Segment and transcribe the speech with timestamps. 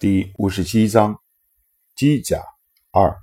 [0.00, 1.20] 第五十七章
[1.94, 2.42] 机甲
[2.90, 3.20] 二。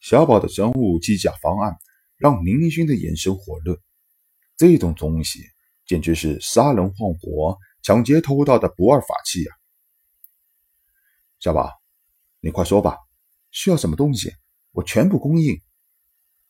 [0.00, 1.76] 小宝的生物机甲方案
[2.16, 3.80] 让林勋的眼神火热。
[4.56, 5.38] 这种东西
[5.86, 9.54] 简直是杀人放火、抢劫偷盗的不二法器啊！
[11.38, 11.70] 小宝，
[12.40, 12.98] 你快说吧，
[13.52, 14.32] 需要什么东西，
[14.72, 15.56] 我全部供应。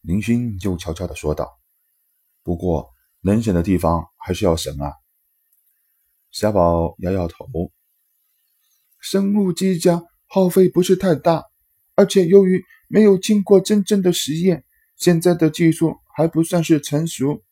[0.00, 1.60] 林勋就悄悄的说道。
[2.42, 2.90] 不过
[3.20, 4.90] 能省的地方还是要省啊。
[6.30, 7.46] 小宝摇摇头。
[9.04, 11.44] 生物机甲耗费不是太大，
[11.94, 14.64] 而且由于没有经过真正的实验，
[14.96, 17.42] 现在的技术还不算是成熟。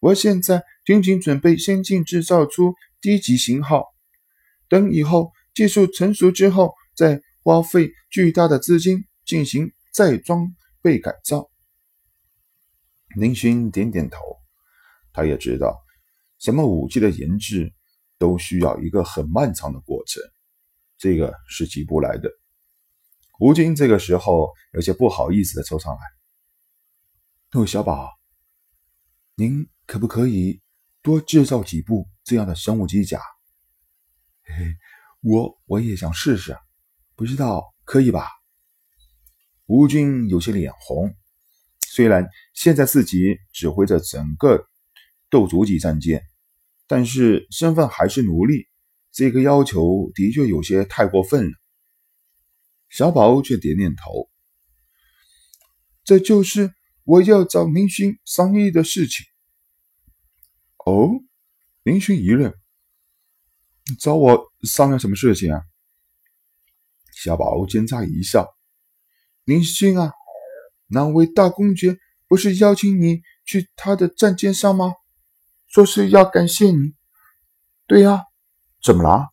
[0.00, 3.84] 我现在仅仅准备先进制造出低级型号，
[4.70, 11.50] 等以后技术成熟之后，再花费巨大的资金进行再装备改造。
[13.14, 14.18] 林勋点点头，
[15.12, 15.76] 他也知道，
[16.38, 17.74] 什么武器的研制
[18.16, 20.22] 都需要一个很漫长的过程。
[20.98, 22.30] 这个是急不来的。
[23.38, 26.00] 吴京这个时候有些不好意思的凑上来
[27.52, 28.10] ：“陆小宝，
[29.34, 30.62] 您可不可以
[31.02, 33.20] 多制造几部这样的生物机甲？
[34.42, 34.74] 嘿嘿，
[35.20, 36.56] 我我也想试试，
[37.14, 38.30] 不知道可以吧？”
[39.66, 41.14] 吴军有些脸红，
[41.80, 44.64] 虽然现在自己指挥着整个
[45.28, 46.22] 斗族级战舰，
[46.86, 48.66] 但是身份还是奴隶。
[49.16, 51.52] 这个要求的确有些太过分了，
[52.90, 54.28] 小宝却点点头。
[56.04, 59.24] 这就是我要找明勋商议的事情。
[60.84, 61.08] 哦，
[61.82, 62.52] 明勋一愣，
[63.98, 65.62] 找我商量什么事情啊？
[67.14, 68.46] 小宝奸诈一笑
[69.44, 70.12] ：“明勋啊，
[70.88, 71.96] 那位大公爵
[72.28, 74.92] 不是邀请你去他的战舰上吗？
[75.68, 76.92] 说是要感谢你。
[77.86, 78.24] 对呀。”
[78.86, 79.26] 怎么了？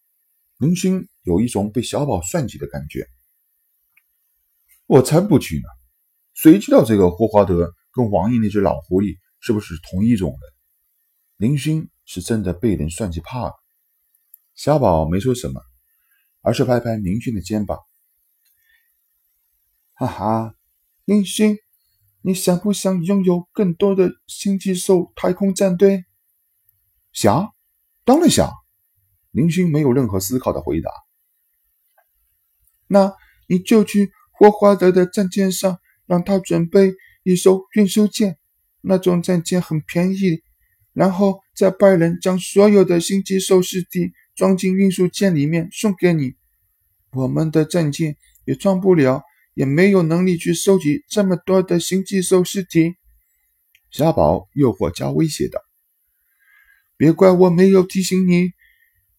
[0.58, 3.08] 林勋有一种被小宝算计的感觉。
[4.88, 5.68] 我才不去呢！
[6.34, 10.40] 谁知道这个霍华德跟王毅那只老狐狸是不是同一种人？
[11.38, 13.54] 林勋是真的被人算计怕了。
[14.56, 15.62] 小宝没说什么，
[16.42, 17.78] 而是拍拍林勋的肩膀
[19.94, 20.56] ：“哈哈，
[21.06, 21.60] 林勋，
[22.24, 26.06] 你想不想拥有更多的星际兽太空战队？
[27.12, 27.54] 想，
[28.04, 28.52] 当然想。”
[29.34, 30.90] 林勋没有任何思考的回答。
[32.88, 33.12] 那
[33.48, 38.38] 你就去霍华德的战舰上，让他准备一艘运输舰，
[38.82, 40.44] 那种战舰很便宜。
[40.94, 46.36] 然后再派人将所有的星际兽尸体装进运输舰里面送给你。
[47.14, 49.24] 我们的战舰也装不了，
[49.56, 52.94] 也没有能力去收集这么多的星际兽尸体。
[53.90, 55.60] 小宝诱惑加威胁道
[56.96, 58.52] ：“别怪我没有提醒你。”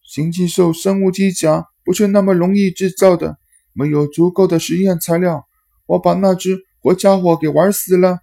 [0.05, 3.39] 星际兽生物机甲不是那么容易制造的，
[3.73, 5.47] 没有足够的实验材料，
[5.87, 8.19] 我把那只活家伙给玩死了，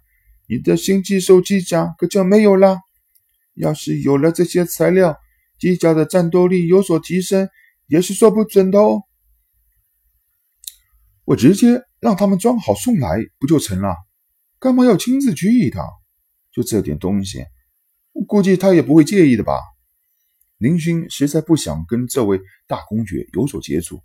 [0.48, 2.78] 你的星际兽机甲可就没有了。
[3.54, 5.18] 要是有了这些材料，
[5.58, 7.48] 机甲的战斗力有所提升，
[7.88, 9.02] 也是说不准的哦。
[11.24, 13.94] 我直接让他们装好送来不就成了？
[14.58, 15.84] 干嘛要亲自去一趟？
[16.52, 17.44] 就这点东西，
[18.12, 19.58] 我估计他也不会介意的吧。
[20.62, 24.00] 林勋实在不想跟这位大公爵有所接触，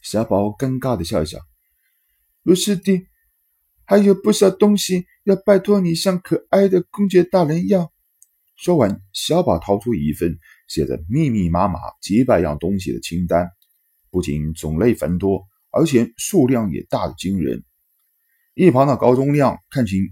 [0.00, 1.40] 小宝尴尬的笑笑
[2.44, 3.08] ：“不是的，
[3.84, 7.92] 还有不少东西要拜托你向可爱的公爵大人要。”
[8.54, 10.38] 说完，小宝掏出一份
[10.68, 13.50] 写着密密麻麻几百样东西的清单，
[14.12, 17.64] 不仅种类繁多，而且数量也大的惊人。
[18.54, 20.04] 一旁的高宗亮看清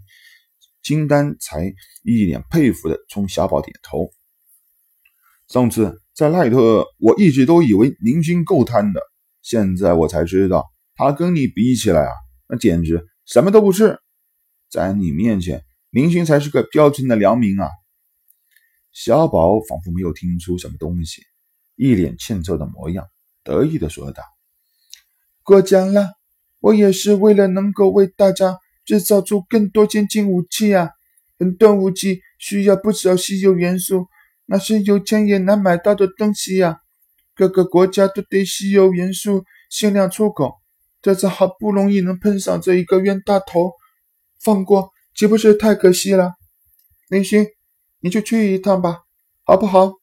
[0.82, 1.72] 清单，才
[2.02, 4.10] 一脸佩服的冲小宝点头。
[5.48, 9.00] 上次在赖特，我一直都以为明星够贪的，
[9.42, 12.12] 现在我才知道，他跟你比起来啊，
[12.48, 14.00] 那简直什么都不是。
[14.70, 17.68] 在你面前，明星才是个标准的良民啊！
[18.90, 21.22] 小宝仿佛没有听出什么东西，
[21.76, 23.06] 一脸欠揍的模样，
[23.44, 24.22] 得意的说道
[25.44, 26.14] ：“过奖了，
[26.60, 30.90] 我也是为了能够为大家制造出更多先进武器啊！
[31.38, 34.06] 很多武器需要不少稀有元素。”
[34.46, 36.80] 那是有钱也难买到的东西呀！
[37.34, 40.60] 各个国家都对稀有元素限量出口，
[41.02, 43.72] 这次好不容易能碰上这一个冤大头，
[44.38, 46.34] 放过岂不是太可惜了？
[47.08, 47.46] 林勋，
[48.00, 49.02] 你就去一趟吧，
[49.42, 49.94] 好不好？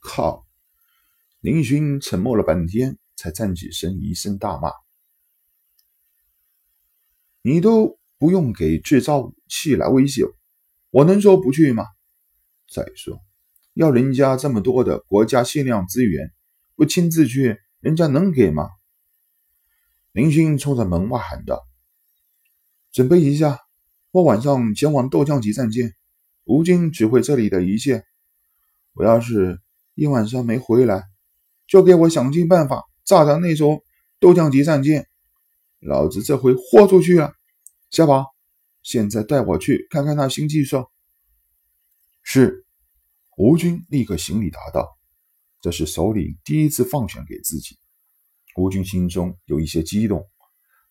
[0.00, 0.44] 靠！
[1.40, 4.72] 林勋沉默了半天，才站起身，一声大骂
[7.42, 10.32] ：“你都不用给制造武器来威胁我，
[10.90, 11.84] 我能说不去吗？”
[12.72, 13.20] 再说，
[13.74, 16.32] 要人家这么多的国家限量资源，
[16.74, 18.70] 不亲自去，人家能给吗？
[20.12, 21.62] 林勋冲着门外喊道
[22.90, 23.58] ：“准备一下，
[24.10, 25.92] 我晚上前往豆浆集战舰，
[26.44, 28.04] 吴军指挥这里的一切。
[28.94, 29.60] 我要是
[29.94, 31.04] 一晚上没回来，
[31.66, 33.82] 就给我想尽办法炸掉那艘
[34.18, 35.06] 豆浆级战舰。
[35.78, 37.34] 老子这回豁出去了。
[37.90, 38.26] 小宝，
[38.82, 40.86] 现在带我去看看那新技术。”
[42.22, 42.66] 是。
[43.38, 44.98] 吴军立刻行礼答道
[45.62, 47.78] ：“这是首领第一次放权给自己。”
[48.56, 50.28] 吴军心中有一些激动，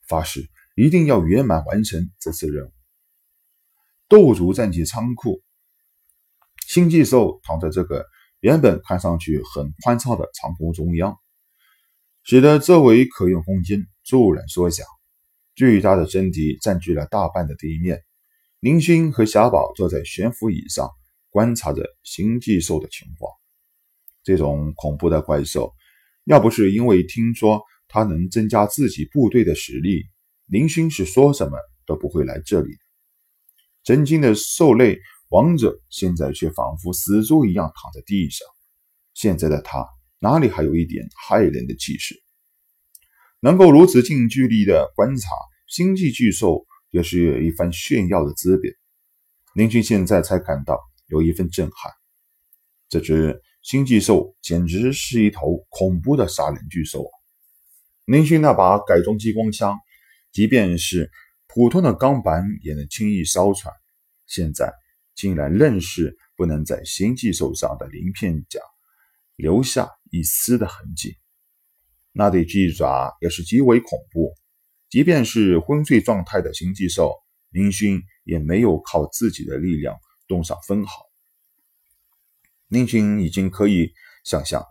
[0.07, 2.71] 发誓一定要圆满完成这次任务。
[4.09, 5.43] 斗族战机仓库，
[6.67, 8.07] 新寄兽躺在这个
[8.39, 11.15] 原本看上去很宽敞的仓库中央，
[12.23, 14.83] 使得周围可用空间骤然缩小。
[15.53, 18.03] 巨大的身体占据了大半的地面。
[18.59, 20.89] 林勋和小宝坐在悬浮椅上。
[21.31, 23.31] 观察着新寄兽的情况，
[24.21, 25.73] 这种恐怖的怪兽，
[26.25, 30.03] 要不是因为听说它能增加自己部队的实力，
[30.45, 32.79] 林勋是说什么都不会来这里的。
[33.85, 34.99] 曾经的兽类
[35.29, 38.45] 王者，现在却仿佛死猪一样躺在地上。
[39.13, 39.87] 现在的他
[40.19, 42.21] 哪里还有一点骇人的气势？
[43.39, 45.29] 能够如此近距离的观察
[45.67, 48.71] 星际巨兽，也是一番炫耀的资本。
[49.55, 50.90] 林勋现在才感到。
[51.11, 51.91] 有一份震撼，
[52.87, 57.11] 这只星际兽简直是一头恐怖的杀人巨兽啊！
[58.05, 59.77] 林勋那把改装激光枪，
[60.31, 61.11] 即便是
[61.47, 63.73] 普通的钢板也能轻易烧穿，
[64.25, 64.73] 现在
[65.13, 68.61] 竟然愣是不能在星际兽上的鳞片甲
[69.35, 71.17] 留下一丝的痕迹。
[72.13, 74.33] 那对巨爪也是极为恐怖，
[74.89, 77.13] 即便是昏睡状态的星际兽，
[77.49, 79.95] 林勋也没有靠自己的力量。
[80.31, 81.09] 动上分毫，
[82.69, 83.91] 林勋已经可以
[84.23, 84.65] 想象，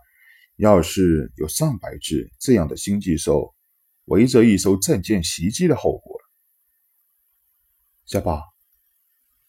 [0.55, 3.53] 要是有上百只这样的星际兽
[4.05, 6.19] 围着一艘战舰袭击的后果。
[8.07, 8.41] 小宝，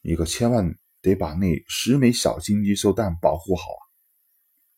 [0.03, 3.82] 你可千万得把那十枚小星际兽弹保护好啊！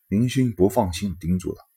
[0.07, 1.69] 林勋不放心叮嘱道：“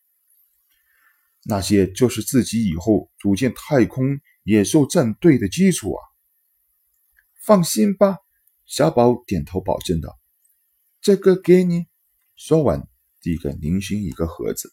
[1.45, 6.01] 那些就是自己以后组建太空野兽战队的基础啊！”
[7.44, 8.19] 放心吧。
[8.68, 10.19] 小宝点头保证道
[11.02, 11.88] ：“这个给你。”
[12.36, 12.88] 说完，
[13.22, 14.72] 递给林勋一个盒子，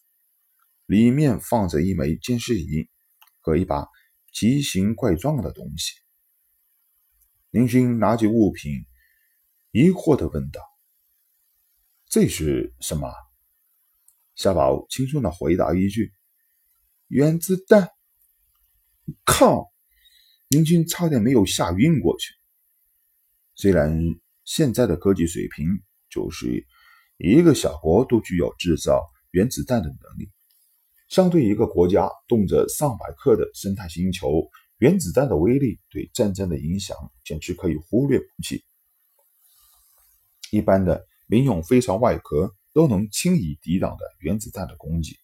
[0.84, 2.90] 里面放着一枚监视仪
[3.40, 3.86] 和一把
[4.32, 5.94] 奇形怪状的东西。
[7.50, 8.84] 林勋拿起物品，
[9.70, 10.60] 疑惑地问道
[12.10, 13.10] ：“这是什么？”
[14.34, 16.12] 小宝轻松地回答一句
[17.06, 17.88] ：“原子弹。”
[19.24, 19.72] 靠！
[20.48, 22.34] 林勋差点没有吓晕过去。
[23.56, 23.98] 虽然
[24.44, 25.66] 现在的科技水平，
[26.10, 26.66] 就是
[27.18, 30.28] 一个小国都具有制造原子弹的能力，
[31.08, 38.64] 相对一个国家动辄上百克的生态星球，原子弹的威力对战争的影响简直可以忽略不计。
[40.50, 45.16] 一般的民用飞船外壳都能轻易抵挡的原子弹的攻击。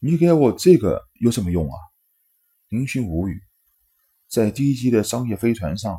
[0.00, 1.76] 你给我这个有什么用啊？
[2.68, 3.40] 林勋无语，
[4.28, 5.96] 在低级的商业飞船上。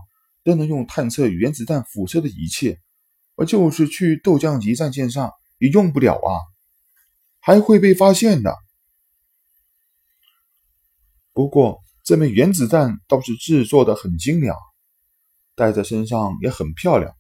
[0.50, 2.80] 都能用探测原子弹辐射的仪器，
[3.36, 6.42] 我就是去豆浆级战舰上也用不了啊，
[7.40, 8.58] 还会被发现的。
[11.34, 14.58] 不过这枚原子弹倒是制作的很精良，
[15.54, 17.14] 带在身上也很漂亮。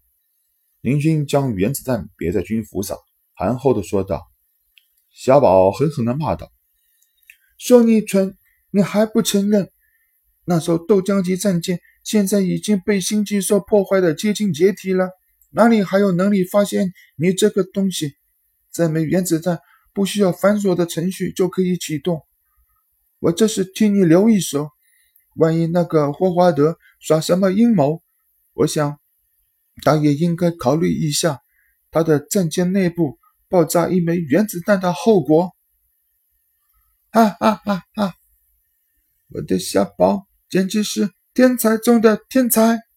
[0.81, 2.97] 林军将原子弹别在军服上，
[3.35, 4.25] 含厚的说道。
[5.11, 6.51] 小宝狠狠的骂道
[7.59, 8.35] ：“说你蠢，
[8.71, 9.71] 你还不承认？
[10.45, 15.11] 那艘豆浆级战舰。”现在已经被星际兽破坏的接近解体了，
[15.51, 18.15] 哪里还有能力发现你这个东西？
[18.71, 19.59] 这枚原子弹
[19.93, 22.25] 不需要繁琐的程序就可以启动。
[23.19, 24.69] 我这是替你留一手，
[25.35, 28.01] 万一那个霍华德耍什么阴谋，
[28.53, 28.99] 我想
[29.83, 31.41] 他也应该考虑一下
[31.91, 35.51] 他的战舰内部爆炸一枚原子弹的后果。
[37.11, 38.15] 哈哈哈哈！
[39.27, 41.11] 我的小宝简直是。
[41.33, 42.88] 天才中的天才。